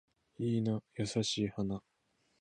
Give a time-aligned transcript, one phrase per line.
[0.39, 1.83] いいな優しい花